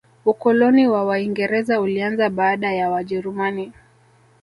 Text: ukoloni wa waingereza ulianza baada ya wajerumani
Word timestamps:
ukoloni 0.25 0.87
wa 0.87 1.05
waingereza 1.05 1.81
ulianza 1.81 2.29
baada 2.29 2.73
ya 2.73 2.89
wajerumani 2.89 3.71